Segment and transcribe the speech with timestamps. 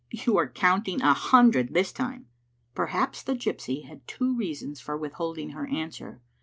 [0.09, 2.25] You are counting a hundred this time."
[2.73, 6.21] Perhaps the gypsy had two reasons for withholding ner answer.